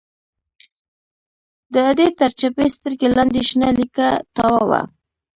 د 1.73 1.75
ادې 1.89 2.07
تر 2.19 2.31
چپې 2.39 2.65
سترگې 2.75 3.07
لاندې 3.15 3.41
شنه 3.49 3.69
ليکه 3.77 4.07
تاوه 4.35 4.63
وه. 4.69 4.81